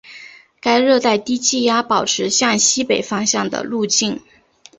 [0.59, 4.19] 该热带低气压保持向西北方向的路径。